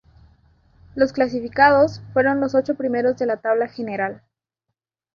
[0.95, 4.23] Los clasificados fueron los ocho primeros de la tabla general.